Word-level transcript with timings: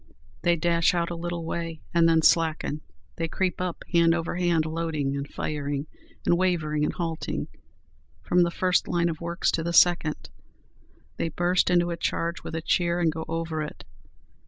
"They 0.41 0.55
dash 0.55 0.95
out 0.95 1.11
a 1.11 1.15
little 1.15 1.45
way, 1.45 1.83
and 1.93 2.09
then 2.09 2.23
slacken; 2.23 2.81
they 3.17 3.27
creep 3.27 3.61
up, 3.61 3.83
hand 3.91 4.15
over 4.15 4.37
hand, 4.37 4.65
loading 4.65 5.15
and 5.15 5.27
firing, 5.31 5.85
and 6.25 6.39
wavering 6.39 6.83
and 6.83 6.91
halting, 6.91 7.49
from 8.23 8.41
the 8.41 8.49
first 8.49 8.87
line 8.87 9.09
of 9.09 9.21
works 9.21 9.51
to 9.51 9.63
the 9.63 9.73
second; 9.73 10.31
they 11.17 11.29
burst 11.29 11.69
into 11.69 11.91
a 11.91 11.97
charge 11.97 12.41
with 12.43 12.55
a 12.55 12.63
cheer, 12.63 12.99
and 12.99 13.11
go 13.11 13.25
over 13.27 13.61
it. 13.61 13.83